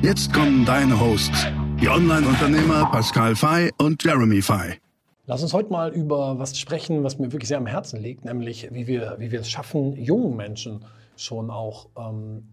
Jetzt 0.00 0.32
kommen 0.32 0.64
deine 0.64 1.00
Hosts, 1.00 1.48
die 1.80 1.88
Online-Unternehmer 1.88 2.88
Pascal 2.92 3.34
Fay 3.34 3.72
und 3.78 4.02
Jeremy 4.04 4.40
Fay. 4.40 4.78
Lass 5.26 5.42
uns 5.42 5.52
heute 5.52 5.70
mal 5.72 5.92
über 5.92 6.38
was 6.38 6.56
sprechen, 6.56 7.02
was 7.02 7.18
mir 7.18 7.32
wirklich 7.32 7.48
sehr 7.48 7.58
am 7.58 7.66
Herzen 7.66 8.00
liegt, 8.00 8.24
nämlich 8.24 8.68
wie 8.70 8.86
wir, 8.86 9.16
wie 9.18 9.32
wir 9.32 9.40
es 9.40 9.50
schaffen, 9.50 9.96
jungen 9.96 10.36
Menschen 10.36 10.84
schon 11.16 11.50
auch 11.50 11.88
ähm, 11.98 12.46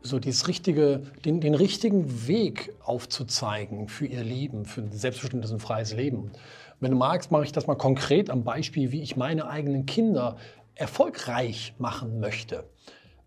so 0.00 0.18
dieses 0.18 0.48
richtige, 0.48 1.02
den, 1.26 1.42
den 1.42 1.54
richtigen 1.54 2.26
Weg 2.26 2.72
aufzuzeigen 2.82 3.88
für 3.88 4.06
ihr 4.06 4.24
Leben, 4.24 4.64
für 4.64 4.80
ein 4.80 4.92
selbstbestimmtes 4.92 5.52
und 5.52 5.60
freies 5.60 5.92
Leben. 5.92 6.32
Wenn 6.80 6.90
du 6.90 6.96
magst, 6.96 7.30
mache 7.30 7.44
ich 7.44 7.52
das 7.52 7.66
mal 7.66 7.76
konkret 7.76 8.30
am 8.30 8.44
Beispiel, 8.44 8.92
wie 8.92 9.02
ich 9.02 9.14
meine 9.14 9.50
eigenen 9.50 9.84
Kinder 9.84 10.38
erfolgreich 10.74 11.74
machen 11.76 12.18
möchte. 12.18 12.64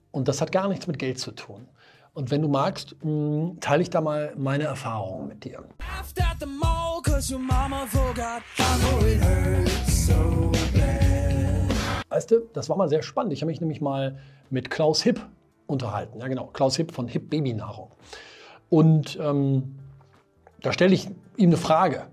Und 0.09 0.27
das 0.27 0.41
hat 0.41 0.51
gar 0.51 0.67
nichts 0.67 0.87
mit 0.87 0.97
Geld 0.97 1.19
zu 1.19 1.31
tun. 1.31 1.67
Und 2.13 2.31
wenn 2.31 2.41
du 2.41 2.47
magst, 2.47 2.95
mm, 3.03 3.59
teile 3.59 3.81
ich 3.81 3.89
da 3.89 4.01
mal 4.01 4.33
meine 4.35 4.63
Erfahrungen 4.63 5.27
mit 5.27 5.43
dir. 5.43 5.63
Weißt 12.09 12.31
du, 12.31 12.39
das 12.53 12.69
war 12.69 12.77
mal 12.77 12.89
sehr 12.89 13.03
spannend. 13.03 13.33
Ich 13.33 13.41
habe 13.41 13.51
mich 13.51 13.61
nämlich 13.61 13.81
mal 13.81 14.17
mit 14.49 14.71
Klaus 14.71 15.03
Hipp 15.03 15.25
unterhalten. 15.67 16.19
Ja, 16.19 16.27
genau, 16.27 16.47
Klaus 16.47 16.75
Hipp 16.75 16.91
von 16.91 17.07
Hipp 17.07 17.29
Babynahrung. 17.29 17.91
Und 18.69 19.17
ähm, 19.21 19.75
da 20.61 20.73
stelle 20.73 20.93
ich 20.93 21.09
ihm 21.37 21.49
eine 21.49 21.57
Frage. 21.57 22.07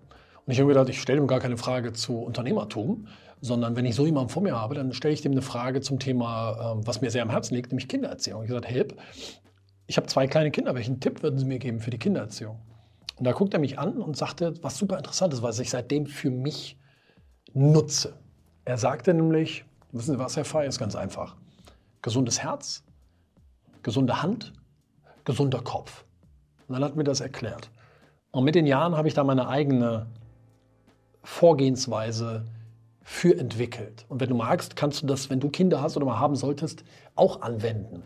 Und 0.44 0.52
ich 0.52 0.58
habe 0.58 0.67
mir 0.67 0.74
gedacht, 0.74 0.91
ich 0.91 1.00
stelle 1.00 1.20
ihm 1.20 1.27
gar 1.27 1.41
keine 1.41 1.56
Frage 1.56 1.92
zu 1.92 2.19
Unternehmertum, 2.19 3.08
sondern 3.41 3.77
wenn 3.77 3.84
ich 3.86 3.94
so 3.94 4.05
jemanden 4.06 4.28
vor 4.28 4.42
mir 4.42 4.55
habe, 4.55 4.74
dann 4.74 4.92
stelle 4.92 5.14
ich 5.14 5.22
dem 5.22 5.33
eine 5.33 5.42
Frage 5.42 5.80
zum 5.80 5.98
Thema, 5.98 6.74
ähm, 6.74 6.86
was 6.86 7.00
mir 7.00 7.11
sehr 7.11 7.22
am 7.22 7.30
Herzen 7.30 7.55
liegt, 7.55 7.72
nämlich 7.72 7.89
Kindererziehung. 7.89 8.44
Ich 8.44 8.50
habe 8.50 8.61
gesagt, 8.61 8.74
Hipp, 8.74 8.94
ich 9.87 9.97
habe 9.97 10.06
zwei 10.06 10.27
kleine 10.27 10.51
Kinder, 10.51 10.75
welchen 10.75 11.01
Tipp 11.01 11.23
würden 11.23 11.39
Sie 11.39 11.45
mir 11.45 11.59
geben 11.59 11.81
für 11.81 11.91
die 11.91 11.98
Kindererziehung? 11.98 12.59
Und 13.17 13.25
da 13.25 13.33
guckt 13.33 13.55
er 13.55 13.61
mich 13.61 13.79
an 13.79 13.97
und 13.98 14.17
sagte 14.17 14.55
was 14.62 14.77
super 14.77 14.98
interessantes, 14.98 15.42
was 15.42 15.59
ich 15.59 15.70
seitdem 15.70 16.06
für 16.06 16.31
mich 16.31 16.79
nutze. 17.55 18.14
Er 18.64 18.79
sagte 18.79 19.14
nämlich, 19.14 19.64
wissen 19.92 20.14
Sie 20.14 20.19
was, 20.19 20.37
Herr 20.37 20.45
Fey, 20.45 20.67
ist 20.67 20.79
ganz 20.79 20.97
einfach. 20.97 21.37
Gesundes 22.03 22.42
Herz, 22.42 22.84
gesunde 23.83 24.23
Hand, 24.23 24.53
gesunder 25.25 25.61
Kopf. 25.62 26.05
Und 26.69 26.75
dann 26.75 26.84
hat 26.84 26.97
mir 26.97 27.05
das 27.05 27.20
erklärt. 27.20 27.70
Und 28.33 28.45
mit 28.45 28.55
den 28.55 28.67
Jahren 28.67 28.97
habe 28.97 29.09
ich 29.09 29.14
da 29.14 29.25
meine 29.25 29.48
eigene 29.48 30.07
Vorgehensweise 31.23 32.45
für 33.03 33.39
entwickelt. 33.39 34.05
Und 34.09 34.20
wenn 34.20 34.29
du 34.29 34.34
magst, 34.34 34.77
kannst 34.77 35.03
du 35.03 35.07
das, 35.07 35.31
wenn 35.31 35.41
du 35.41 35.48
Kinder 35.48 35.81
hast 35.81 35.97
oder 35.97 36.05
mal 36.05 36.19
haben 36.19 36.37
solltest, 36.37 36.84
auch 37.14 37.41
anwenden. 37.41 38.03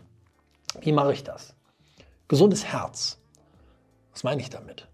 Wie 0.79 0.91
mache 0.91 1.13
ich 1.13 1.23
das? 1.23 1.55
Gesundes 2.31 2.63
Herz. 2.63 3.17
Was 4.13 4.23
meine 4.23 4.39
ich 4.39 4.49
damit? 4.49 4.87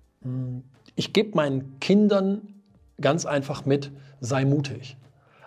Ich 0.96 1.14
gebe 1.14 1.36
meinen 1.36 1.80
Kindern 1.80 2.64
ganz 3.00 3.28
einfach 3.28 3.64
mit, 3.64 3.92
sei 4.22 4.44
mutig. 4.44 4.98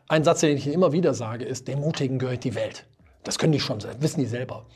Ein 0.06 0.22
Satz, 0.22 0.38
den 0.38 0.56
ich 0.56 0.68
immer 0.68 0.92
wieder 0.92 1.14
sage, 1.14 1.44
ist, 1.44 1.66
dem 1.66 1.80
Mutigen 1.80 2.20
gehört 2.20 2.44
die 2.44 2.54
Welt. 2.54 2.86
Das 3.24 3.40
können 3.40 3.52
die 3.52 3.58
schon, 3.58 3.82
wissen 3.98 4.20
die 4.20 4.26
selber. 4.26 4.66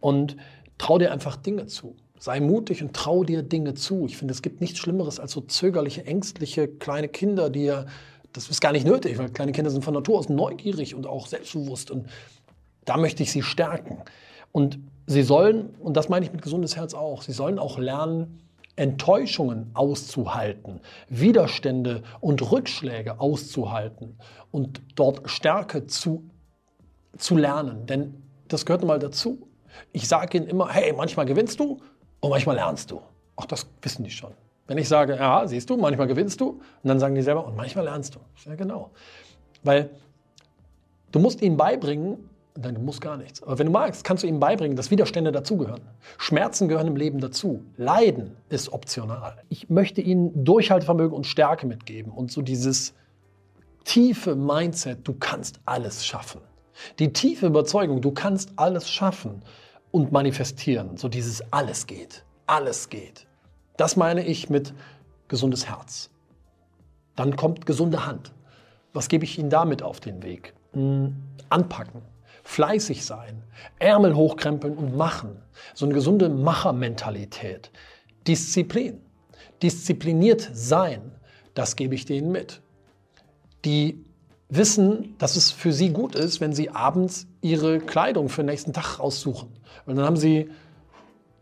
Und 0.00 0.38
trau 0.78 0.96
dir 0.96 1.12
einfach 1.12 1.36
Dinge 1.36 1.66
zu. 1.66 1.96
Sei 2.18 2.40
mutig 2.40 2.82
und 2.82 2.94
trau 2.94 3.24
dir 3.24 3.42
Dinge 3.42 3.74
zu. 3.74 4.06
Ich 4.06 4.16
finde, 4.16 4.32
es 4.32 4.40
gibt 4.40 4.62
nichts 4.62 4.78
Schlimmeres 4.78 5.20
als 5.20 5.32
so 5.32 5.42
zögerliche, 5.42 6.06
ängstliche 6.06 6.66
kleine 6.66 7.08
Kinder, 7.08 7.50
die 7.50 7.64
ja, 7.64 7.84
das 8.32 8.48
ist 8.48 8.62
gar 8.62 8.72
nicht 8.72 8.86
nötig, 8.86 9.18
weil 9.18 9.28
kleine 9.28 9.52
Kinder 9.52 9.70
sind 9.70 9.84
von 9.84 9.92
Natur 9.92 10.18
aus 10.18 10.30
neugierig 10.30 10.94
und 10.94 11.06
auch 11.06 11.26
selbstbewusst. 11.26 11.90
Und 11.90 12.08
da 12.86 12.96
möchte 12.96 13.22
ich 13.22 13.32
sie 13.32 13.42
stärken. 13.42 13.98
Und 14.50 14.78
sie 15.06 15.22
sollen, 15.22 15.74
und 15.80 15.96
das 15.96 16.08
meine 16.08 16.24
ich 16.24 16.32
mit 16.32 16.42
gesundes 16.42 16.76
Herz 16.76 16.94
auch, 16.94 17.22
sie 17.22 17.32
sollen 17.32 17.58
auch 17.58 17.78
lernen, 17.78 18.40
Enttäuschungen 18.76 19.70
auszuhalten, 19.74 20.80
Widerstände 21.08 22.02
und 22.20 22.50
Rückschläge 22.50 23.20
auszuhalten 23.20 24.16
und 24.50 24.82
dort 24.96 25.30
Stärke 25.30 25.86
zu, 25.86 26.24
zu 27.16 27.36
lernen. 27.36 27.86
Denn 27.86 28.22
das 28.48 28.66
gehört 28.66 28.84
mal 28.84 28.98
dazu. 28.98 29.46
Ich 29.92 30.08
sage 30.08 30.38
ihnen 30.38 30.48
immer, 30.48 30.70
hey, 30.70 30.92
manchmal 30.92 31.26
gewinnst 31.26 31.60
du 31.60 31.80
und 32.20 32.30
manchmal 32.30 32.56
lernst 32.56 32.90
du. 32.90 33.00
Auch 33.36 33.46
das 33.46 33.66
wissen 33.82 34.04
die 34.04 34.10
schon. 34.10 34.32
Wenn 34.66 34.78
ich 34.78 34.88
sage, 34.88 35.16
ja, 35.16 35.46
siehst 35.46 35.68
du, 35.70 35.76
manchmal 35.76 36.06
gewinnst 36.06 36.40
du, 36.40 36.48
und 36.50 36.62
dann 36.88 36.98
sagen 36.98 37.14
die 37.14 37.22
selber, 37.22 37.46
und 37.46 37.56
manchmal 37.56 37.84
lernst 37.84 38.14
du. 38.14 38.20
Ja, 38.46 38.54
genau. 38.54 38.90
Weil 39.62 39.90
du 41.12 41.18
musst 41.18 41.42
ihnen 41.42 41.56
beibringen, 41.56 42.30
Du 42.56 42.70
musst 42.80 43.00
gar 43.00 43.16
nichts. 43.16 43.42
Aber 43.42 43.58
wenn 43.58 43.66
du 43.66 43.72
magst, 43.72 44.04
kannst 44.04 44.22
du 44.22 44.28
ihm 44.28 44.38
beibringen, 44.38 44.76
dass 44.76 44.92
Widerstände 44.92 45.32
dazugehören. 45.32 45.80
Schmerzen 46.18 46.68
gehören 46.68 46.86
im 46.86 46.94
Leben 46.94 47.18
dazu. 47.18 47.64
Leiden 47.76 48.36
ist 48.48 48.72
optional. 48.72 49.42
Ich 49.48 49.70
möchte 49.70 50.00
ihnen 50.00 50.44
Durchhaltevermögen 50.44 51.16
und 51.16 51.26
Stärke 51.26 51.66
mitgeben 51.66 52.12
und 52.12 52.30
so 52.30 52.42
dieses 52.42 52.94
tiefe 53.84 54.36
Mindset, 54.36 55.06
du 55.06 55.14
kannst 55.14 55.58
alles 55.64 56.06
schaffen. 56.06 56.40
Die 57.00 57.12
tiefe 57.12 57.46
Überzeugung, 57.46 58.00
du 58.00 58.12
kannst 58.12 58.52
alles 58.54 58.88
schaffen 58.88 59.42
und 59.90 60.12
manifestieren. 60.12 60.96
So 60.96 61.08
dieses 61.08 61.42
alles 61.52 61.88
geht. 61.88 62.24
Alles 62.46 62.88
geht. 62.88 63.26
Das 63.76 63.96
meine 63.96 64.24
ich 64.24 64.48
mit 64.48 64.74
gesundes 65.26 65.68
Herz. 65.68 66.08
Dann 67.16 67.34
kommt 67.34 67.66
gesunde 67.66 68.06
Hand. 68.06 68.32
Was 68.92 69.08
gebe 69.08 69.24
ich 69.24 69.40
Ihnen 69.40 69.50
damit 69.50 69.82
auf 69.82 69.98
den 69.98 70.22
Weg? 70.22 70.54
Hm, 70.72 71.16
anpacken 71.48 72.02
fleißig 72.44 73.04
sein, 73.04 73.42
Ärmel 73.78 74.14
hochkrempeln 74.14 74.76
und 74.76 74.96
machen. 74.96 75.42
So 75.74 75.86
eine 75.86 75.94
gesunde 75.94 76.28
Machermentalität. 76.28 77.70
Disziplin. 78.26 79.00
Diszipliniert 79.62 80.50
sein, 80.52 81.12
das 81.54 81.74
gebe 81.74 81.94
ich 81.94 82.04
denen 82.04 82.30
mit. 82.30 82.60
Die 83.64 84.04
wissen, 84.50 85.16
dass 85.18 85.36
es 85.36 85.50
für 85.50 85.72
sie 85.72 85.90
gut 85.90 86.14
ist, 86.14 86.40
wenn 86.40 86.52
sie 86.52 86.70
abends 86.70 87.26
ihre 87.40 87.78
Kleidung 87.78 88.28
für 88.28 88.42
den 88.42 88.46
nächsten 88.46 88.72
Tag 88.72 89.00
aussuchen. 89.00 89.48
Und 89.86 89.96
dann 89.96 90.04
haben 90.04 90.16
sie, 90.16 90.50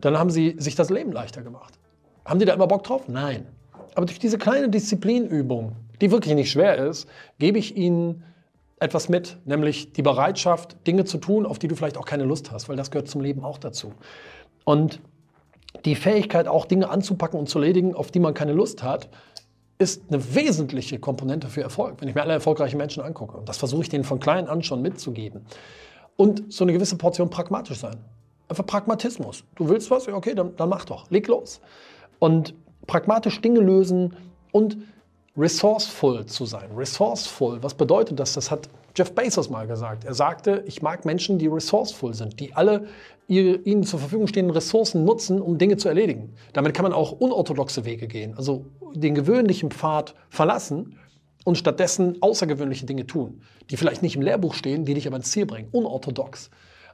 dann 0.00 0.18
haben 0.18 0.30
sie 0.30 0.54
sich 0.58 0.76
das 0.76 0.88
Leben 0.88 1.12
leichter 1.12 1.42
gemacht. 1.42 1.78
Haben 2.24 2.38
die 2.38 2.46
da 2.46 2.54
immer 2.54 2.68
Bock 2.68 2.84
drauf? 2.84 3.08
Nein. 3.08 3.46
Aber 3.94 4.06
durch 4.06 4.20
diese 4.20 4.38
kleine 4.38 4.68
Disziplinübung, 4.68 5.76
die 6.00 6.10
wirklich 6.10 6.34
nicht 6.34 6.52
schwer 6.52 6.78
ist, 6.78 7.08
gebe 7.38 7.58
ich 7.58 7.76
ihnen 7.76 8.22
etwas 8.82 9.08
mit, 9.08 9.38
nämlich 9.44 9.92
die 9.92 10.02
Bereitschaft, 10.02 10.86
Dinge 10.86 11.04
zu 11.04 11.18
tun, 11.18 11.46
auf 11.46 11.58
die 11.58 11.68
du 11.68 11.76
vielleicht 11.76 11.96
auch 11.96 12.04
keine 12.04 12.24
Lust 12.24 12.50
hast, 12.50 12.68
weil 12.68 12.76
das 12.76 12.90
gehört 12.90 13.08
zum 13.08 13.20
Leben 13.20 13.44
auch 13.44 13.58
dazu. 13.58 13.92
Und 14.64 15.00
die 15.84 15.94
Fähigkeit, 15.94 16.48
auch 16.48 16.66
Dinge 16.66 16.90
anzupacken 16.90 17.38
und 17.38 17.48
zu 17.48 17.58
erledigen, 17.58 17.94
auf 17.94 18.10
die 18.10 18.20
man 18.20 18.34
keine 18.34 18.52
Lust 18.52 18.82
hat, 18.82 19.08
ist 19.78 20.02
eine 20.08 20.34
wesentliche 20.34 20.98
Komponente 20.98 21.48
für 21.48 21.62
Erfolg, 21.62 22.00
wenn 22.00 22.08
ich 22.08 22.14
mir 22.14 22.22
alle 22.22 22.34
erfolgreichen 22.34 22.76
Menschen 22.76 23.02
angucke. 23.02 23.36
Und 23.36 23.48
das 23.48 23.56
versuche 23.56 23.82
ich 23.82 23.88
denen 23.88 24.04
von 24.04 24.20
klein 24.20 24.46
an 24.48 24.62
schon 24.62 24.82
mitzugeben. 24.82 25.46
Und 26.16 26.52
so 26.52 26.64
eine 26.64 26.72
gewisse 26.72 26.96
Portion 26.96 27.30
pragmatisch 27.30 27.78
sein. 27.78 27.96
Einfach 28.48 28.66
Pragmatismus. 28.66 29.44
Du 29.56 29.68
willst 29.68 29.90
was? 29.90 30.06
Ja, 30.06 30.14
okay, 30.14 30.34
dann, 30.34 30.54
dann 30.56 30.68
mach 30.68 30.84
doch. 30.84 31.10
Leg 31.10 31.26
los. 31.26 31.60
Und 32.18 32.54
pragmatisch 32.86 33.40
Dinge 33.40 33.60
lösen 33.60 34.14
und 34.52 34.76
resourceful 35.36 36.26
zu 36.26 36.44
sein. 36.44 36.70
Resourceful, 36.76 37.62
was 37.62 37.74
bedeutet 37.74 38.20
das? 38.20 38.34
Das 38.34 38.50
hat 38.50 38.68
Jeff 38.94 39.14
Bezos 39.14 39.48
mal 39.48 39.66
gesagt. 39.66 40.04
Er 40.04 40.14
sagte, 40.14 40.62
ich 40.66 40.82
mag 40.82 41.04
Menschen, 41.04 41.38
die 41.38 41.46
resourceful 41.46 42.12
sind, 42.14 42.38
die 42.40 42.54
alle 42.54 42.86
ihre, 43.28 43.56
ihnen 43.56 43.84
zur 43.84 43.98
Verfügung 43.98 44.26
stehenden 44.26 44.54
Ressourcen 44.54 45.04
nutzen, 45.04 45.40
um 45.40 45.56
Dinge 45.56 45.78
zu 45.78 45.88
erledigen. 45.88 46.34
Damit 46.52 46.74
kann 46.74 46.82
man 46.82 46.92
auch 46.92 47.12
unorthodoxe 47.12 47.84
Wege 47.84 48.06
gehen, 48.06 48.34
also 48.36 48.66
den 48.94 49.14
gewöhnlichen 49.14 49.70
Pfad 49.70 50.14
verlassen 50.28 50.98
und 51.44 51.56
stattdessen 51.56 52.20
außergewöhnliche 52.20 52.84
Dinge 52.84 53.06
tun, 53.06 53.40
die 53.70 53.76
vielleicht 53.76 54.02
nicht 54.02 54.16
im 54.16 54.22
Lehrbuch 54.22 54.54
stehen, 54.54 54.84
die 54.84 54.94
dich 54.94 55.06
aber 55.06 55.16
ins 55.16 55.30
Ziel 55.30 55.46
bringen. 55.46 55.68
Unorthodox. 55.72 56.50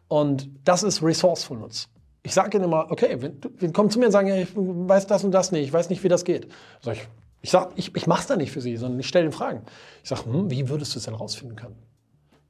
Und 0.06 0.48
das 0.64 0.84
ist 0.84 1.02
Resourcefulness. 1.02 1.88
Ich 2.22 2.34
sage 2.34 2.56
ihnen 2.56 2.64
immer, 2.64 2.86
okay, 2.90 3.16
wenn, 3.20 3.40
wenn 3.58 3.72
kommen 3.72 3.90
zu 3.90 3.98
mir 3.98 4.06
und 4.06 4.12
sagen, 4.12 4.28
ich 4.28 4.48
weiß 4.54 5.06
das 5.06 5.24
und 5.24 5.32
das 5.32 5.50
nicht, 5.50 5.64
ich 5.64 5.72
weiß 5.72 5.90
nicht, 5.90 6.02
wie 6.04 6.08
das 6.08 6.24
geht. 6.24 6.48
Sag 6.80 6.96
ich, 6.96 7.08
ich 7.40 7.50
sage, 7.50 7.72
ich, 7.76 7.94
ich 7.94 8.06
mache 8.06 8.20
es 8.20 8.26
da 8.26 8.36
nicht 8.36 8.50
für 8.50 8.60
Sie, 8.60 8.76
sondern 8.76 8.98
ich 9.00 9.08
stelle 9.08 9.26
Ihnen 9.26 9.32
Fragen. 9.32 9.62
Ich 10.02 10.08
sage, 10.08 10.24
hm, 10.24 10.50
wie 10.50 10.68
würdest 10.68 10.94
du 10.94 10.98
es 10.98 11.04
denn 11.04 11.14
rausfinden 11.14 11.56
können? 11.56 11.76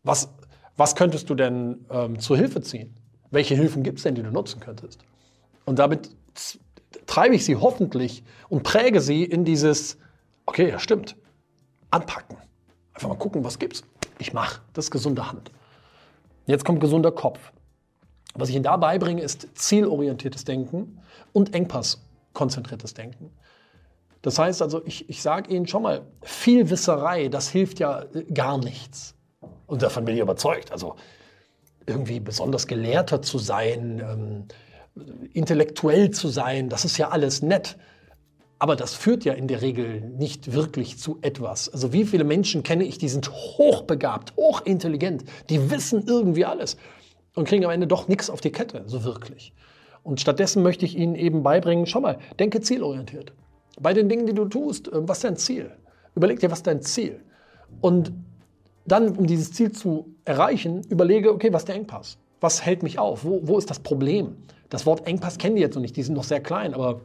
Was, 0.02 0.30
was 0.76 0.94
könntest 0.94 1.28
du 1.28 1.34
denn 1.34 1.84
ähm, 1.90 2.18
zur 2.18 2.36
Hilfe 2.36 2.60
ziehen? 2.62 2.94
Welche 3.30 3.54
Hilfen 3.54 3.82
gibt 3.82 3.98
es 3.98 4.04
denn, 4.04 4.14
die 4.14 4.22
du 4.22 4.30
nutzen 4.30 4.60
könntest? 4.60 5.00
Und 5.66 5.78
damit 5.78 6.10
treibe 7.06 7.34
ich 7.34 7.44
sie 7.44 7.56
hoffentlich 7.56 8.22
und 8.48 8.62
präge 8.62 9.00
sie 9.00 9.24
in 9.24 9.44
dieses, 9.44 9.98
okay, 10.46 10.70
ja 10.70 10.78
stimmt, 10.78 11.16
anpacken. 11.90 12.36
Einfach 12.94 13.08
mal 13.08 13.18
gucken, 13.18 13.44
was 13.44 13.58
gibt's. 13.58 13.82
Ich 14.18 14.32
mache. 14.32 14.62
Das 14.72 14.90
gesunde 14.90 15.30
Hand. 15.30 15.50
Jetzt 16.46 16.64
kommt 16.64 16.80
gesunder 16.80 17.12
Kopf. 17.12 17.52
Was 18.34 18.48
ich 18.48 18.54
Ihnen 18.54 18.64
da 18.64 18.76
beibringe, 18.76 19.20
ist 19.20 19.48
zielorientiertes 19.54 20.44
Denken 20.44 21.00
und 21.32 21.54
engpasskonzentriertes 21.54 22.94
Denken. 22.94 23.30
Das 24.22 24.38
heißt 24.38 24.62
also, 24.62 24.84
ich, 24.84 25.08
ich 25.08 25.22
sage 25.22 25.54
Ihnen 25.54 25.66
schon 25.66 25.82
mal, 25.82 26.02
viel 26.22 26.70
Wisserei, 26.70 27.28
das 27.28 27.48
hilft 27.48 27.78
ja 27.78 28.02
äh, 28.14 28.24
gar 28.32 28.58
nichts. 28.58 29.14
Und 29.66 29.82
davon 29.82 30.04
bin 30.04 30.14
ich 30.14 30.20
überzeugt. 30.20 30.72
Also 30.72 30.96
irgendwie 31.86 32.20
besonders 32.20 32.66
gelehrter 32.66 33.22
zu 33.22 33.38
sein, 33.38 34.00
ähm, 34.00 34.44
intellektuell 35.32 36.10
zu 36.10 36.28
sein, 36.28 36.68
das 36.68 36.84
ist 36.84 36.98
ja 36.98 37.08
alles 37.08 37.42
nett. 37.42 37.76
Aber 38.58 38.74
das 38.74 38.94
führt 38.94 39.24
ja 39.24 39.34
in 39.34 39.46
der 39.46 39.62
Regel 39.62 40.00
nicht 40.00 40.52
wirklich 40.52 40.98
zu 40.98 41.18
etwas. 41.22 41.68
Also 41.68 41.92
wie 41.92 42.04
viele 42.04 42.24
Menschen 42.24 42.64
kenne 42.64 42.84
ich, 42.84 42.98
die 42.98 43.08
sind 43.08 43.30
hochbegabt, 43.30 44.34
hochintelligent, 44.36 45.24
die 45.48 45.70
wissen 45.70 46.04
irgendwie 46.08 46.44
alles 46.44 46.76
und 47.36 47.46
kriegen 47.46 47.64
am 47.64 47.70
Ende 47.70 47.86
doch 47.86 48.08
nichts 48.08 48.30
auf 48.30 48.40
die 48.40 48.50
Kette, 48.50 48.82
so 48.86 49.04
wirklich. 49.04 49.52
Und 50.02 50.20
stattdessen 50.20 50.62
möchte 50.64 50.84
ich 50.84 50.96
Ihnen 50.96 51.14
eben 51.14 51.44
beibringen, 51.44 51.86
schau 51.86 52.00
mal, 52.00 52.18
denke 52.40 52.60
zielorientiert. 52.60 53.32
Bei 53.80 53.94
den 53.94 54.08
Dingen, 54.08 54.26
die 54.26 54.34
du 54.34 54.46
tust, 54.46 54.88
äh, 54.88 55.08
was 55.08 55.18
ist 55.18 55.24
dein 55.24 55.36
Ziel? 55.36 55.70
Überleg 56.14 56.40
dir, 56.40 56.50
was 56.50 56.58
ist 56.58 56.66
dein 56.66 56.82
Ziel? 56.82 57.20
Und 57.80 58.12
dann, 58.86 59.16
um 59.16 59.26
dieses 59.26 59.52
Ziel 59.52 59.72
zu 59.72 60.14
erreichen, 60.24 60.82
überlege, 60.88 61.32
okay, 61.32 61.52
was 61.52 61.62
ist 61.62 61.68
der 61.68 61.76
Engpass? 61.76 62.18
Was 62.40 62.64
hält 62.64 62.82
mich 62.82 62.98
auf? 62.98 63.24
Wo, 63.24 63.40
wo 63.42 63.58
ist 63.58 63.70
das 63.70 63.80
Problem? 63.80 64.36
Das 64.70 64.86
Wort 64.86 65.06
Engpass 65.06 65.38
kennen 65.38 65.56
die 65.56 65.62
jetzt 65.62 65.74
noch 65.74 65.82
nicht, 65.82 65.96
die 65.96 66.02
sind 66.02 66.14
noch 66.14 66.24
sehr 66.24 66.40
klein, 66.40 66.74
aber 66.74 67.00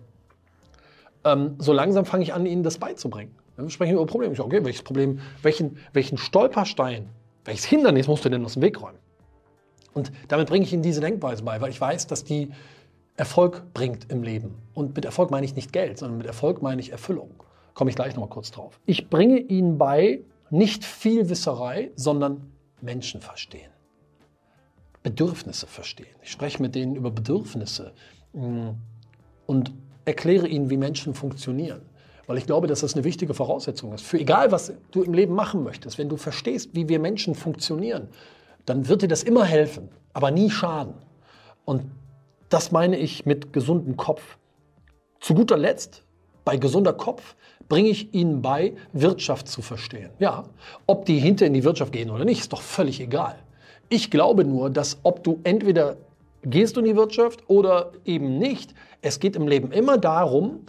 ähm, 1.23 1.55
so 1.59 1.73
langsam 1.73 2.05
fange 2.05 2.23
ich 2.23 2.33
an, 2.33 2.45
ihnen 2.45 2.63
das 2.63 2.77
beizubringen. 2.77 3.35
Dann 3.55 3.69
sprechen 3.69 3.91
wir 3.91 4.01
über 4.01 4.05
Probleme. 4.05 4.33
Ich, 4.33 4.39
okay, 4.39 4.63
welches 4.63 4.81
Problem, 4.81 5.19
welchen, 5.41 5.77
welchen 5.93 6.17
Stolperstein, 6.17 7.09
welches 7.45 7.65
Hindernis 7.65 8.07
musst 8.07 8.25
du 8.25 8.29
denn 8.29 8.43
aus 8.43 8.53
dem 8.53 8.63
Weg 8.63 8.81
räumen? 8.81 8.97
Und 9.93 10.11
damit 10.27 10.47
bringe 10.47 10.65
ich 10.65 10.73
ihnen 10.73 10.81
diese 10.81 11.01
Denkweise 11.01 11.43
bei, 11.43 11.61
weil 11.61 11.69
ich 11.69 11.79
weiß, 11.79 12.07
dass 12.07 12.23
die 12.23 12.51
Erfolg 13.15 13.73
bringt 13.73 14.11
im 14.11 14.23
Leben. 14.23 14.55
Und 14.73 14.95
mit 14.95 15.05
Erfolg 15.05 15.29
meine 15.29 15.45
ich 15.45 15.55
nicht 15.55 15.71
Geld, 15.71 15.99
sondern 15.99 16.17
mit 16.17 16.27
Erfolg 16.27 16.61
meine 16.61 16.81
ich 16.81 16.91
Erfüllung. 16.91 17.31
Komme 17.73 17.89
ich 17.89 17.95
gleich 17.95 18.15
nochmal 18.15 18.29
kurz 18.29 18.51
drauf. 18.51 18.79
Ich 18.85 19.09
bringe 19.09 19.37
ihnen 19.37 19.77
bei, 19.77 20.21
nicht 20.49 20.83
viel 20.85 21.29
Wisserei, 21.29 21.91
sondern 21.95 22.51
Menschen 22.81 23.21
verstehen. 23.21 23.71
Bedürfnisse 25.03 25.67
verstehen. 25.67 26.15
Ich 26.21 26.31
spreche 26.31 26.61
mit 26.61 26.75
denen 26.75 26.95
über 26.95 27.11
Bedürfnisse 27.11 27.93
mm, 28.33 28.69
und 29.45 29.73
erkläre 30.05 30.47
ihnen, 30.47 30.69
wie 30.69 30.77
Menschen 30.77 31.13
funktionieren. 31.13 31.81
Weil 32.25 32.37
ich 32.37 32.45
glaube, 32.45 32.67
dass 32.67 32.79
das 32.79 32.93
eine 32.93 33.03
wichtige 33.03 33.33
Voraussetzung 33.33 33.93
ist. 33.93 34.05
Für 34.05 34.17
egal, 34.17 34.51
was 34.51 34.73
du 34.91 35.03
im 35.03 35.13
Leben 35.13 35.35
machen 35.35 35.63
möchtest, 35.63 35.97
wenn 35.97 36.07
du 36.07 36.15
verstehst, 36.15 36.69
wie 36.73 36.87
wir 36.87 36.99
Menschen 36.99 37.35
funktionieren, 37.35 38.07
dann 38.65 38.87
wird 38.87 39.01
dir 39.01 39.09
das 39.09 39.23
immer 39.23 39.43
helfen, 39.43 39.89
aber 40.13 40.31
nie 40.31 40.49
schaden. 40.49 40.93
Und 41.65 41.83
das 42.53 42.71
meine 42.71 42.97
ich 42.97 43.25
mit 43.25 43.51
gesundem 43.51 43.97
Kopf. 43.97 44.37
Zu 45.19 45.33
guter 45.33 45.57
Letzt, 45.57 46.03
bei 46.45 46.57
gesunder 46.57 46.93
Kopf, 46.93 47.35
bringe 47.67 47.89
ich 47.89 48.13
Ihnen 48.13 48.43
bei, 48.43 48.73
Wirtschaft 48.91 49.47
zu 49.47 49.63
verstehen. 49.63 50.11
Ja, 50.19 50.43
ob 50.85 51.05
die 51.05 51.17
hinter 51.17 51.47
in 51.47 51.53
die 51.53 51.63
Wirtschaft 51.63 51.91
gehen 51.91 52.11
oder 52.11 52.25
nicht, 52.25 52.41
ist 52.41 52.53
doch 52.53 52.61
völlig 52.61 52.99
egal. 52.99 53.37
Ich 53.89 54.11
glaube 54.11 54.45
nur, 54.45 54.69
dass 54.69 54.99
ob 55.01 55.23
du 55.23 55.39
entweder 55.43 55.97
gehst 56.43 56.75
du 56.75 56.81
in 56.81 56.85
die 56.85 56.95
Wirtschaft 56.95 57.43
oder 57.47 57.93
eben 58.05 58.37
nicht, 58.37 58.75
es 59.01 59.19
geht 59.19 59.35
im 59.35 59.47
Leben 59.47 59.71
immer 59.71 59.97
darum, 59.97 60.65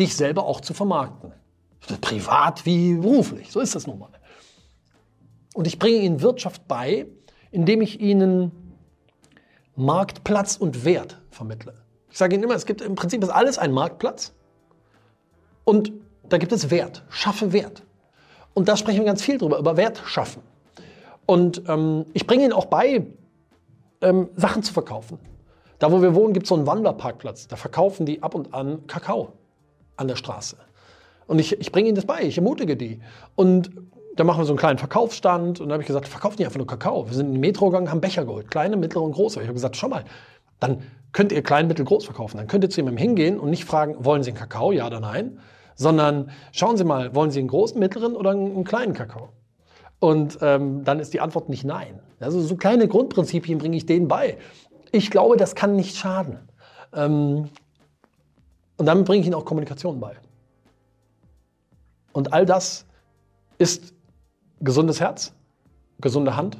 dich 0.00 0.16
selber 0.16 0.46
auch 0.46 0.60
zu 0.60 0.74
vermarkten. 0.74 1.32
Privat 2.00 2.66
wie 2.66 2.94
beruflich, 2.94 3.52
so 3.52 3.60
ist 3.60 3.74
das 3.74 3.86
nun 3.86 4.00
mal. 4.00 4.10
Und 5.54 5.66
ich 5.66 5.78
bringe 5.78 5.98
Ihnen 5.98 6.22
Wirtschaft 6.22 6.66
bei, 6.66 7.06
indem 7.52 7.82
ich 7.82 8.00
Ihnen 8.00 8.67
Marktplatz 9.78 10.56
und 10.56 10.84
Wert 10.84 11.20
vermittle. 11.30 11.74
Ich 12.10 12.18
sage 12.18 12.34
Ihnen 12.34 12.44
immer, 12.44 12.54
es 12.54 12.66
gibt 12.66 12.80
im 12.80 12.96
Prinzip 12.96 13.22
ist 13.22 13.28
alles 13.28 13.58
ein 13.58 13.72
Marktplatz 13.72 14.34
und 15.64 15.92
da 16.28 16.38
gibt 16.38 16.52
es 16.52 16.70
Wert. 16.70 17.04
Schaffe 17.08 17.52
Wert. 17.52 17.84
Und 18.54 18.68
da 18.68 18.76
sprechen 18.76 18.98
wir 18.98 19.06
ganz 19.06 19.22
viel 19.22 19.38
drüber, 19.38 19.58
über 19.58 19.76
Wert 19.76 20.02
schaffen. 20.04 20.42
Und 21.26 21.62
ähm, 21.68 22.06
ich 22.12 22.26
bringe 22.26 22.44
Ihnen 22.44 22.52
auch 22.52 22.66
bei, 22.66 23.06
ähm, 24.00 24.28
Sachen 24.34 24.62
zu 24.62 24.72
verkaufen. 24.72 25.18
Da, 25.78 25.92
wo 25.92 26.02
wir 26.02 26.14
wohnen, 26.14 26.32
gibt 26.32 26.46
es 26.46 26.48
so 26.48 26.56
einen 26.56 26.66
Wanderparkplatz. 26.66 27.46
Da 27.46 27.56
verkaufen 27.56 28.04
die 28.04 28.22
ab 28.22 28.34
und 28.34 28.52
an 28.52 28.86
Kakao 28.88 29.32
an 29.96 30.08
der 30.08 30.16
Straße. 30.16 30.56
Und 31.28 31.38
ich, 31.38 31.60
ich 31.60 31.70
bringe 31.70 31.88
ihnen 31.88 31.94
das 31.94 32.06
bei, 32.06 32.22
ich 32.22 32.36
ermutige 32.36 32.76
die. 32.76 33.00
Und 33.36 33.70
da 34.18 34.24
machen 34.24 34.40
wir 34.40 34.44
so 34.44 34.52
einen 34.52 34.58
kleinen 34.58 34.78
Verkaufsstand. 34.78 35.60
Und 35.60 35.68
dann 35.68 35.74
habe 35.74 35.82
ich 35.82 35.86
gesagt, 35.86 36.08
verkauft 36.08 36.38
nicht 36.38 36.46
einfach 36.46 36.58
nur 36.58 36.66
Kakao. 36.66 37.06
Wir 37.06 37.14
sind 37.14 37.28
in 37.28 37.34
die 37.34 37.38
Metro 37.38 37.66
gegangen, 37.66 37.88
haben 37.88 38.00
Becher 38.00 38.24
geholt. 38.24 38.50
Kleine, 38.50 38.76
mittlere 38.76 39.02
und 39.02 39.12
große. 39.12 39.40
Ich 39.40 39.46
habe 39.46 39.54
gesagt, 39.54 39.76
schau 39.76 39.88
mal, 39.88 40.04
dann 40.58 40.82
könnt 41.12 41.30
ihr 41.30 41.42
klein, 41.42 41.68
mittel, 41.68 41.84
groß 41.84 42.04
verkaufen. 42.04 42.36
Dann 42.36 42.48
könnt 42.48 42.64
ihr 42.64 42.70
zu 42.70 42.80
jemandem 42.80 42.98
hingehen 42.98 43.38
und 43.38 43.50
nicht 43.50 43.64
fragen, 43.64 44.04
wollen 44.04 44.24
Sie 44.24 44.30
einen 44.30 44.38
Kakao, 44.38 44.72
ja 44.72 44.88
oder 44.88 44.98
nein, 44.98 45.38
sondern 45.76 46.30
schauen 46.50 46.76
Sie 46.76 46.82
mal, 46.82 47.14
wollen 47.14 47.30
Sie 47.30 47.38
einen 47.38 47.46
großen, 47.46 47.78
mittleren 47.78 48.16
oder 48.16 48.30
einen 48.30 48.64
kleinen 48.64 48.92
Kakao? 48.92 49.28
Und 50.00 50.38
ähm, 50.42 50.82
dann 50.82 50.98
ist 50.98 51.14
die 51.14 51.20
Antwort 51.20 51.48
nicht 51.48 51.64
nein. 51.64 52.00
Also 52.18 52.40
so 52.40 52.56
kleine 52.56 52.88
Grundprinzipien 52.88 53.58
bringe 53.58 53.76
ich 53.76 53.86
denen 53.86 54.08
bei. 54.08 54.38
Ich 54.90 55.12
glaube, 55.12 55.36
das 55.36 55.54
kann 55.54 55.76
nicht 55.76 55.96
schaden. 55.96 56.40
Ähm, 56.92 57.50
und 58.78 58.86
damit 58.86 59.06
bringe 59.06 59.20
ich 59.20 59.26
ihnen 59.26 59.34
auch 59.34 59.44
Kommunikation 59.44 60.00
bei. 60.00 60.16
Und 62.12 62.32
all 62.32 62.46
das 62.46 62.84
ist 63.58 63.94
gesundes 64.60 65.00
Herz, 65.00 65.32
gesunde 66.00 66.36
Hand, 66.36 66.58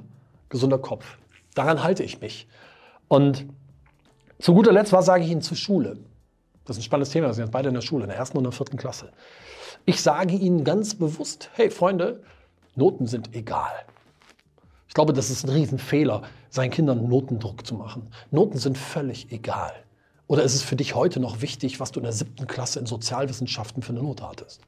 gesunder 0.48 0.78
Kopf. 0.78 1.18
Daran 1.54 1.82
halte 1.82 2.02
ich 2.02 2.20
mich. 2.20 2.48
Und 3.08 3.46
zu 4.38 4.54
guter 4.54 4.72
Letzt, 4.72 4.92
was 4.92 5.06
sage 5.06 5.24
ich 5.24 5.30
Ihnen 5.30 5.42
zur 5.42 5.56
Schule? 5.56 5.98
Das 6.64 6.76
ist 6.76 6.82
ein 6.82 6.84
spannendes 6.84 7.10
Thema. 7.10 7.28
Wir 7.28 7.34
sind 7.34 7.44
jetzt 7.44 7.52
beide 7.52 7.68
in 7.68 7.74
der 7.74 7.80
Schule, 7.80 8.04
in 8.04 8.08
der 8.08 8.18
ersten 8.18 8.36
und 8.36 8.44
der 8.44 8.52
vierten 8.52 8.76
Klasse. 8.76 9.10
Ich 9.86 10.02
sage 10.02 10.34
Ihnen 10.34 10.64
ganz 10.64 10.94
bewusst, 10.94 11.50
hey 11.54 11.70
Freunde, 11.70 12.22
Noten 12.76 13.06
sind 13.06 13.34
egal. 13.34 13.72
Ich 14.86 14.94
glaube, 14.94 15.12
das 15.12 15.30
ist 15.30 15.44
ein 15.44 15.50
Riesenfehler, 15.50 16.22
seinen 16.50 16.70
Kindern 16.70 17.08
Notendruck 17.08 17.66
zu 17.66 17.74
machen. 17.74 18.10
Noten 18.30 18.58
sind 18.58 18.78
völlig 18.78 19.32
egal. 19.32 19.72
Oder 20.26 20.42
ist 20.42 20.54
es 20.54 20.62
für 20.62 20.76
dich 20.76 20.94
heute 20.94 21.20
noch 21.20 21.40
wichtig, 21.40 21.80
was 21.80 21.90
du 21.90 22.00
in 22.00 22.04
der 22.04 22.12
siebten 22.12 22.46
Klasse 22.46 22.78
in 22.78 22.86
Sozialwissenschaften 22.86 23.82
für 23.82 23.92
eine 23.92 24.02
Note 24.02 24.28
hattest? 24.28 24.60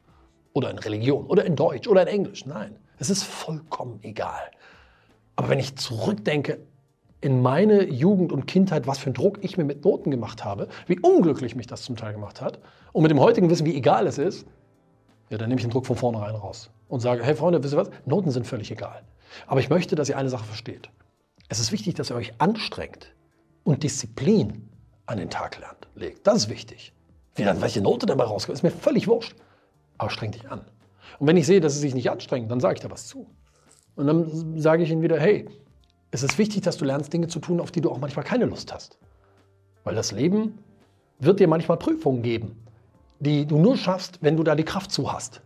Oder 0.52 0.70
in 0.70 0.78
Religion 0.78 1.26
oder 1.26 1.44
in 1.44 1.54
Deutsch 1.54 1.86
oder 1.86 2.02
in 2.02 2.08
Englisch? 2.08 2.46
Nein, 2.46 2.76
es 3.00 3.10
ist 3.10 3.24
vollkommen 3.24 3.98
egal. 4.02 4.50
Aber 5.34 5.48
wenn 5.48 5.58
ich 5.58 5.76
zurückdenke 5.76 6.58
in 7.22 7.42
meine 7.42 7.84
Jugend 7.84 8.30
und 8.30 8.46
Kindheit, 8.46 8.86
was 8.86 8.98
für 8.98 9.06
einen 9.06 9.14
Druck 9.14 9.38
ich 9.42 9.56
mir 9.56 9.64
mit 9.64 9.84
Noten 9.84 10.10
gemacht 10.10 10.44
habe, 10.44 10.68
wie 10.86 10.98
unglücklich 11.00 11.56
mich 11.56 11.66
das 11.66 11.82
zum 11.82 11.96
Teil 11.96 12.12
gemacht 12.12 12.40
hat, 12.40 12.60
und 12.92 13.02
mit 13.02 13.10
dem 13.10 13.20
heutigen 13.20 13.48
Wissen, 13.48 13.66
wie 13.66 13.74
egal 13.74 14.06
es 14.06 14.18
ist, 14.18 14.46
ja, 15.30 15.38
dann 15.38 15.48
nehme 15.48 15.60
ich 15.60 15.64
den 15.64 15.70
Druck 15.70 15.86
von 15.86 15.96
vornherein 15.96 16.34
raus 16.34 16.70
und 16.88 17.00
sage, 17.00 17.24
hey 17.24 17.34
Freunde, 17.34 17.62
wisst 17.62 17.74
ihr 17.74 17.78
was? 17.78 17.90
Noten 18.04 18.30
sind 18.30 18.46
völlig 18.46 18.70
egal. 18.70 19.02
Aber 19.46 19.60
ich 19.60 19.70
möchte, 19.70 19.94
dass 19.94 20.08
ihr 20.08 20.18
eine 20.18 20.28
Sache 20.28 20.44
versteht. 20.44 20.90
Es 21.48 21.58
ist 21.58 21.72
wichtig, 21.72 21.94
dass 21.94 22.10
ihr 22.10 22.16
euch 22.16 22.34
anstrengt 22.38 23.14
und 23.64 23.82
Disziplin 23.82 24.68
an 25.06 25.18
den 25.18 25.30
Tag 25.30 25.58
legt. 25.94 26.26
Das 26.26 26.36
ist 26.36 26.48
wichtig. 26.50 26.92
Wie 27.34 27.44
dann, 27.44 27.60
welche 27.62 27.80
Note 27.80 28.06
dabei 28.06 28.24
rauskommt, 28.24 28.58
ist 28.58 28.62
mir 28.62 28.70
völlig 28.70 29.08
wurscht. 29.08 29.36
Aber 29.98 30.10
streng 30.10 30.32
dich 30.32 30.50
an. 30.50 30.64
Und 31.18 31.26
wenn 31.26 31.36
ich 31.36 31.46
sehe, 31.46 31.60
dass 31.60 31.74
sie 31.74 31.80
sich 31.80 31.94
nicht 31.94 32.10
anstrengen, 32.10 32.48
dann 32.48 32.60
sage 32.60 32.74
ich 32.74 32.80
da 32.80 32.90
was 32.90 33.06
zu. 33.06 33.26
Und 33.96 34.06
dann 34.06 34.60
sage 34.60 34.82
ich 34.82 34.90
ihnen 34.90 35.02
wieder, 35.02 35.18
hey, 35.18 35.46
es 36.10 36.22
ist 36.22 36.38
wichtig, 36.38 36.62
dass 36.62 36.76
du 36.76 36.84
lernst, 36.84 37.12
Dinge 37.12 37.28
zu 37.28 37.38
tun, 37.38 37.60
auf 37.60 37.70
die 37.70 37.80
du 37.80 37.90
auch 37.90 37.98
manchmal 37.98 38.24
keine 38.24 38.46
Lust 38.46 38.72
hast. 38.72 38.98
Weil 39.84 39.94
das 39.94 40.12
Leben 40.12 40.58
wird 41.18 41.40
dir 41.40 41.48
manchmal 41.48 41.76
Prüfungen 41.76 42.22
geben 42.22 42.56
die 43.20 43.46
du 43.46 43.58
nur 43.58 43.76
schaffst, 43.76 44.18
wenn 44.22 44.36
du 44.36 44.42
da 44.42 44.54
die 44.54 44.64
Kraft 44.64 44.90
zu 44.90 45.12
hast. 45.12 45.42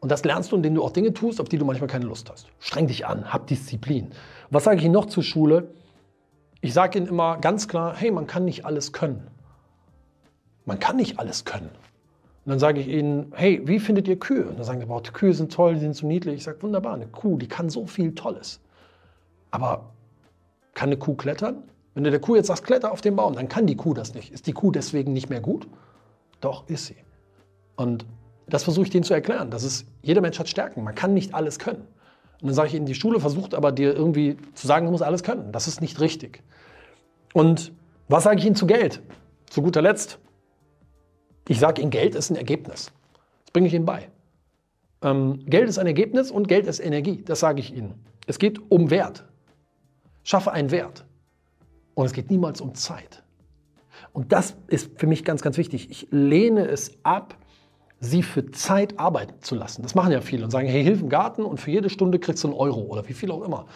Und 0.00 0.12
das 0.12 0.24
lernst 0.24 0.52
du, 0.52 0.56
indem 0.56 0.74
du 0.74 0.84
auch 0.84 0.90
Dinge 0.90 1.12
tust, 1.12 1.40
auf 1.40 1.48
die 1.48 1.58
du 1.58 1.64
manchmal 1.64 1.88
keine 1.88 2.04
Lust 2.04 2.30
hast. 2.30 2.46
Streng 2.58 2.86
dich 2.86 3.06
an, 3.06 3.32
hab 3.32 3.46
Disziplin. 3.46 4.12
Was 4.50 4.64
sage 4.64 4.78
ich 4.78 4.84
Ihnen 4.84 4.92
noch 4.92 5.06
zur 5.06 5.22
Schule? 5.22 5.68
Ich 6.60 6.74
sage 6.74 6.98
Ihnen 6.98 7.08
immer 7.08 7.38
ganz 7.38 7.66
klar, 7.66 7.94
hey, 7.96 8.10
man 8.10 8.26
kann 8.26 8.44
nicht 8.44 8.66
alles 8.66 8.92
können. 8.92 9.28
Man 10.64 10.78
kann 10.78 10.96
nicht 10.96 11.18
alles 11.18 11.44
können. 11.44 11.70
Und 12.44 12.50
dann 12.50 12.58
sage 12.58 12.80
ich 12.80 12.88
ihnen, 12.88 13.32
hey, 13.34 13.60
wie 13.64 13.78
findet 13.78 14.08
ihr 14.08 14.18
Kühe? 14.18 14.46
Und 14.46 14.58
dann 14.58 14.64
sagen 14.64 14.80
sie, 14.80 14.86
boah, 14.86 15.00
die 15.00 15.10
Kühe 15.10 15.32
sind 15.32 15.52
toll, 15.52 15.74
die 15.74 15.80
sind 15.80 15.94
so 15.94 16.06
niedlich. 16.06 16.36
Ich 16.36 16.44
sage, 16.44 16.60
wunderbar, 16.62 16.94
eine 16.94 17.06
Kuh, 17.06 17.38
die 17.38 17.46
kann 17.46 17.70
so 17.70 17.86
viel 17.86 18.14
Tolles. 18.14 18.60
Aber 19.52 19.92
kann 20.74 20.88
eine 20.88 20.96
Kuh 20.96 21.14
klettern? 21.14 21.62
Wenn 21.94 22.04
du 22.04 22.10
der 22.10 22.20
Kuh 22.20 22.34
jetzt 22.34 22.48
sagst, 22.48 22.64
kletter 22.64 22.90
auf 22.90 23.00
den 23.00 23.14
Baum, 23.14 23.34
dann 23.34 23.48
kann 23.48 23.66
die 23.66 23.76
Kuh 23.76 23.94
das 23.94 24.14
nicht. 24.14 24.32
Ist 24.32 24.46
die 24.46 24.52
Kuh 24.52 24.72
deswegen 24.72 25.12
nicht 25.12 25.30
mehr 25.30 25.40
gut? 25.40 25.68
Doch, 26.40 26.68
ist 26.68 26.86
sie. 26.86 26.96
Und 27.76 28.06
das 28.48 28.64
versuche 28.64 28.86
ich 28.86 28.90
denen 28.90 29.04
zu 29.04 29.14
erklären. 29.14 29.50
Das 29.50 29.62
ist, 29.62 29.86
jeder 30.02 30.20
Mensch 30.20 30.38
hat 30.38 30.48
Stärken. 30.48 30.82
Man 30.82 30.94
kann 30.94 31.14
nicht 31.14 31.34
alles 31.34 31.58
können. 31.58 31.86
Und 32.40 32.48
dann 32.48 32.54
sage 32.54 32.68
ich 32.68 32.74
ihnen, 32.74 32.86
die 32.86 32.94
Schule 32.94 33.20
versucht 33.20 33.54
aber 33.54 33.70
dir 33.70 33.94
irgendwie 33.94 34.36
zu 34.54 34.66
sagen, 34.66 34.86
du 34.86 34.90
musst 34.90 35.04
alles 35.04 35.22
können. 35.22 35.52
Das 35.52 35.68
ist 35.68 35.80
nicht 35.80 36.00
richtig. 36.00 36.42
Und 37.34 37.72
was 38.08 38.24
sage 38.24 38.40
ich 38.40 38.46
ihnen 38.46 38.56
zu 38.56 38.66
Geld? 38.66 39.00
Zu 39.48 39.62
guter 39.62 39.80
Letzt, 39.80 40.18
Ich 41.52 41.60
sage 41.60 41.82
Ihnen, 41.82 41.90
Geld 41.90 42.14
ist 42.14 42.30
ein 42.30 42.36
Ergebnis. 42.36 42.90
Das 43.44 43.52
bringe 43.52 43.66
ich 43.66 43.74
Ihnen 43.74 43.84
bei. 43.84 44.08
Ähm, 45.02 45.44
Geld 45.44 45.68
ist 45.68 45.76
ein 45.76 45.86
Ergebnis 45.86 46.30
und 46.30 46.48
Geld 46.48 46.66
ist 46.66 46.80
Energie. 46.80 47.22
Das 47.26 47.40
sage 47.40 47.60
ich 47.60 47.76
Ihnen. 47.76 47.92
Es 48.26 48.38
geht 48.38 48.58
um 48.70 48.90
Wert. 48.90 49.26
Schaffe 50.22 50.50
einen 50.52 50.70
Wert. 50.70 51.04
Und 51.92 52.06
es 52.06 52.14
geht 52.14 52.30
niemals 52.30 52.62
um 52.62 52.74
Zeit. 52.74 53.22
Und 54.14 54.32
das 54.32 54.56
ist 54.68 54.98
für 54.98 55.06
mich 55.06 55.26
ganz, 55.26 55.42
ganz 55.42 55.58
wichtig. 55.58 55.90
Ich 55.90 56.08
lehne 56.10 56.68
es 56.68 56.92
ab, 57.02 57.36
sie 58.00 58.22
für 58.22 58.50
Zeit 58.52 58.98
arbeiten 58.98 59.34
zu 59.42 59.54
lassen. 59.54 59.82
Das 59.82 59.94
machen 59.94 60.10
ja 60.10 60.22
viele 60.22 60.44
und 60.44 60.50
sagen, 60.50 60.68
hey, 60.68 60.82
hilf 60.82 61.02
im 61.02 61.10
Garten 61.10 61.42
und 61.42 61.60
für 61.60 61.70
jede 61.70 61.90
Stunde 61.90 62.18
kriegst 62.18 62.42
du 62.44 62.48
einen 62.48 62.56
Euro 62.56 62.80
oder 62.80 63.06
wie 63.10 63.12
viel 63.12 63.30
auch 63.30 63.42
immer. 63.42 63.66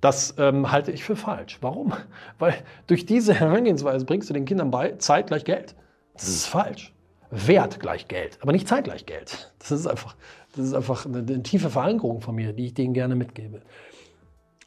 Das 0.00 0.34
ähm, 0.38 0.72
halte 0.72 0.92
ich 0.92 1.04
für 1.04 1.14
falsch. 1.14 1.58
Warum? 1.60 1.92
Weil 2.38 2.54
durch 2.86 3.04
diese 3.04 3.34
Herangehensweise 3.34 4.06
bringst 4.06 4.30
du 4.30 4.32
den 4.32 4.46
Kindern 4.46 4.70
bei, 4.70 4.92
Zeit 4.92 5.26
gleich 5.26 5.44
Geld. 5.44 5.74
Das 6.14 6.26
ist 6.26 6.46
falsch. 6.46 6.91
Wert 7.34 7.80
gleich 7.80 8.08
Geld, 8.08 8.38
aber 8.42 8.52
nicht 8.52 8.68
Zeit 8.68 8.84
gleich 8.84 9.06
Geld. 9.06 9.54
Das 9.58 9.70
ist 9.70 9.86
einfach, 9.86 10.16
das 10.54 10.66
ist 10.66 10.74
einfach 10.74 11.06
eine, 11.06 11.18
eine 11.18 11.42
tiefe 11.42 11.70
Verankerung 11.70 12.20
von 12.20 12.34
mir, 12.34 12.52
die 12.52 12.66
ich 12.66 12.74
denen 12.74 12.92
gerne 12.92 13.16
mitgebe. 13.16 13.62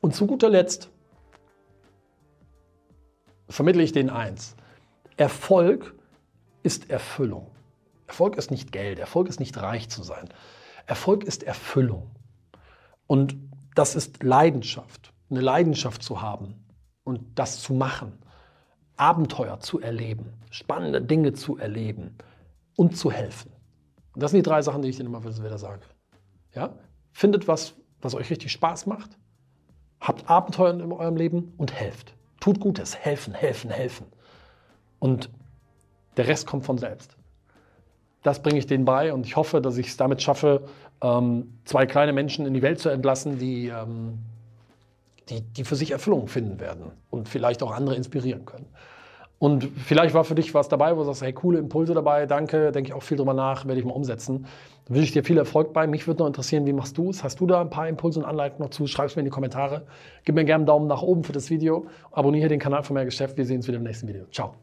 Und 0.01 0.15
zu 0.15 0.25
guter 0.25 0.50
Letzt 0.50 0.89
vermittle 3.48 3.84
ich 3.84 3.91
denen 3.91 4.10
eins. 4.10 4.55
Erfolg 5.15 5.93
ist 6.63 6.89
Erfüllung. 6.89 7.51
Erfolg 8.07 8.36
ist 8.36 8.50
nicht 8.50 8.72
Geld, 8.72 8.98
Erfolg 8.98 9.29
ist 9.29 9.39
nicht 9.39 9.62
reich 9.62 9.88
zu 9.89 10.01
sein. 10.01 10.27
Erfolg 10.88 11.24
ist 11.24 11.43
Erfüllung. 11.43 12.10
Und 13.05 13.36
das 13.75 13.95
ist 13.95 14.24
Leidenschaft, 14.24 15.13
eine 15.29 15.41
Leidenschaft 15.41 16.01
zu 16.01 16.24
haben 16.24 16.65
und 17.03 17.22
das 17.36 17.62
zu 17.62 17.75
machen, 17.75 18.13
Abenteuer 18.95 19.60
zu 19.60 19.79
erleben, 19.79 20.34
spannende 20.50 21.00
Dinge 21.00 21.34
zu 21.34 21.57
erleben 21.57 22.17
und 22.75 22.98
zu 22.98 23.12
helfen. 23.12 23.51
Und 24.13 24.24
das 24.24 24.32
sind 24.32 24.46
die 24.46 24.50
drei 24.50 24.62
Sachen, 24.62 24.82
die 24.82 24.89
ich 24.89 25.00
Ihnen 25.00 25.08
immer 25.08 25.24
wieder 25.24 25.58
sage. 25.58 25.82
Ja? 26.53 26.74
Findet 27.12 27.48
was, 27.48 27.75
was 28.01 28.15
euch 28.15 28.29
richtig 28.29 28.51
Spaß 28.51 28.86
macht, 28.86 29.17
habt 30.00 30.29
Abenteuer 30.29 30.74
in 30.74 30.91
eurem 30.91 31.17
Leben 31.17 31.53
und 31.58 31.74
helft. 31.74 32.13
Tut 32.39 32.60
Gutes, 32.60 32.96
helfen, 32.96 33.34
helfen, 33.34 33.70
helfen. 33.70 34.08
Und 35.00 35.29
der 36.17 36.27
Rest 36.27 36.48
kommt 36.48 36.65
von 36.65 36.77
selbst. 36.77 37.17
Das 38.24 38.41
bringe 38.41 38.58
ich 38.58 38.65
denen 38.65 38.86
bei 38.86 39.13
und 39.13 39.25
ich 39.25 39.36
hoffe, 39.36 39.62
dass 39.62 39.77
ich 39.77 39.88
es 39.88 39.98
damit 39.98 40.22
schaffe, 40.22 40.67
ähm, 41.01 41.60
zwei 41.65 41.86
kleine 41.86 42.13
Menschen 42.13 42.46
in 42.46 42.53
die 42.53 42.62
Welt 42.62 42.79
zu 42.79 42.89
entlassen, 42.89 43.38
die, 43.38 43.67
ähm, 43.67 44.20
die, 45.29 45.41
die 45.41 45.63
für 45.63 45.75
sich 45.75 45.91
Erfüllung 45.91 46.27
finden 46.27 46.60
werden 46.60 46.91
und 47.10 47.29
vielleicht 47.29 47.62
auch 47.62 47.72
andere 47.72 47.96
inspirieren 47.96 48.46
können. 48.46 48.65
Und 49.38 49.70
vielleicht 49.86 50.15
war 50.15 50.24
für 50.24 50.36
dich 50.36 50.54
was 50.54 50.70
dabei, 50.70 50.96
wo 50.96 51.01
du 51.01 51.08
sagst, 51.08 51.22
hey, 51.22 51.34
coole 51.34 51.60
Impulse 51.60 51.94
dabei, 51.94 52.25
danke, 52.25 52.72
denke 52.72 52.89
ich 52.89 52.94
auch 52.94 53.04
viel 53.04 53.18
drüber 53.18 53.34
nach, 53.34 53.65
werde 53.65 53.80
ich 53.80 53.86
mal 53.86 53.94
umsetzen. 53.94 54.46
Da 54.86 54.94
wünsche 54.94 55.08
ich 55.08 55.12
dir 55.12 55.24
viel 55.24 55.38
Erfolg 55.38 55.74
bei. 55.74 55.88
Mich 55.88 56.08
würde 56.08 56.20
noch 56.20 56.27
interessieren, 56.27 56.65
wie 56.65 56.74
machst 56.74 56.98
du 56.98 57.10
es? 57.10 57.24
Hast 57.24 57.39
du 57.39 57.48
da 57.48 57.60
ein 57.60 57.70
paar 57.70 57.88
Impulse 57.88 58.20
und 58.20 58.25
Anleitungen 58.25 58.63
noch 58.63 58.70
zu? 58.70 58.88
Schreib 58.88 59.08
es 59.08 59.15
mir 59.15 59.22
in 59.22 59.25
die 59.25 59.32
Kommentare. 59.32 59.86
Gib 60.24 60.36
mir 60.36 60.46
gerne 60.46 60.62
einen 60.62 60.65
Daumen 60.68 60.88
nach 60.88 61.01
oben 61.01 61.24
für 61.24 61.34
das 61.34 61.50
Video. 61.50 61.88
Abonniere 62.12 62.48
den 62.48 62.60
Kanal 62.60 62.84
von 62.84 62.94
Mehr 62.94 63.06
Geschäft. 63.06 63.36
Wir 63.38 63.46
sehen 63.46 63.58
uns 63.58 63.68
wieder 63.68 63.77
im 63.77 63.84
nächsten 63.84 64.08
Video. 64.08 64.25
Ciao. 64.32 64.56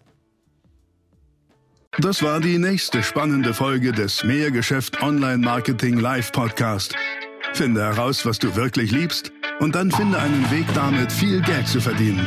Das 1.99 2.23
war 2.23 2.41
die 2.41 2.57
nächste 2.57 3.02
spannende 3.02 3.52
Folge 3.52 3.93
des 3.93 4.25
Mehrgeschäft 4.25 5.02
Online 5.02 5.38
Marketing 5.38 5.99
Live 5.99 6.33
Podcast. 6.33 6.95
Finde 7.52 7.83
heraus, 7.83 8.25
was 8.25 8.38
du 8.38 8.57
wirklich 8.57 8.93
liebst 8.93 9.31
und 9.61 9.75
dann 9.75 9.91
finde 9.91 10.19
einen 10.19 10.50
Weg 10.50 10.64
damit, 10.75 11.12
viel 11.12 11.43
Geld 11.43 11.69
zu 11.69 11.81
verdienen. 11.81 12.26